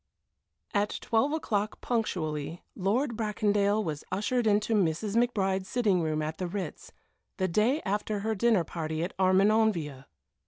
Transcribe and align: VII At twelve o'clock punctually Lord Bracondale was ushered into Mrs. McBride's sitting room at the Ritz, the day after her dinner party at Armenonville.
VII 0.73 0.79
At 0.81 0.97
twelve 0.99 1.31
o'clock 1.31 1.79
punctually 1.79 2.63
Lord 2.75 3.15
Bracondale 3.15 3.83
was 3.83 4.03
ushered 4.11 4.47
into 4.47 4.73
Mrs. 4.73 5.15
McBride's 5.15 5.67
sitting 5.67 6.01
room 6.01 6.23
at 6.23 6.39
the 6.39 6.47
Ritz, 6.47 6.91
the 7.37 7.47
day 7.47 7.83
after 7.85 8.21
her 8.21 8.33
dinner 8.33 8.63
party 8.63 9.03
at 9.03 9.15
Armenonville. 9.19 10.05